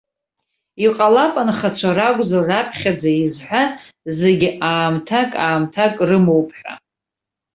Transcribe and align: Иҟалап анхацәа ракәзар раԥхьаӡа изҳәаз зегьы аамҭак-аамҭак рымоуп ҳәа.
Иҟалап 0.85 1.33
анхацәа 1.41 1.91
ракәзар 1.97 2.43
раԥхьаӡа 2.49 3.11
изҳәаз 3.23 3.71
зегьы 4.19 4.49
аамҭак-аамҭак 4.69 5.95
рымоуп 6.07 6.49
ҳәа. 6.57 6.73